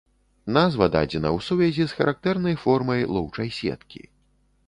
[0.55, 4.01] Назва дадзена ў сувязі з характэрнай формай лоўчай сеткі.